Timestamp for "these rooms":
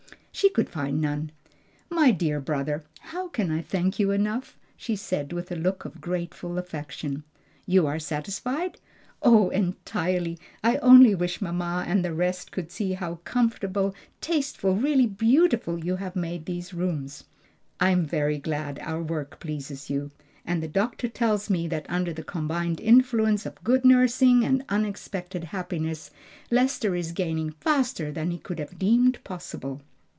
16.47-17.25